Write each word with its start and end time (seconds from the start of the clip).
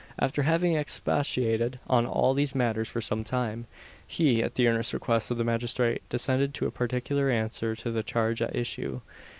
After 0.17 0.41
having 0.41 0.75
expatiated 0.75 1.79
on 1.87 2.07
all 2.07 2.33
these 2.33 2.55
matters 2.55 2.89
for 2.89 3.01
some 3.01 3.23
time, 3.23 3.67
he, 4.07 4.41
at 4.41 4.55
the 4.55 4.67
earnest 4.67 4.93
request 4.95 5.29
of 5.29 5.37
the 5.37 5.43
magistrate, 5.43 6.01
descended 6.09 6.55
to 6.55 6.65
a 6.65 6.71
particular 6.71 7.29
answer 7.29 7.75
to 7.75 7.91
the 7.91 8.01
charge 8.01 8.41
at 8.41 8.55
issue. 8.55 9.01